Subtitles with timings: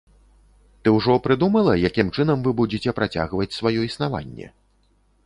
[0.85, 4.47] Ты ўжо прыдумала, якім чынам вы будзеце працягваць сваё існаванне?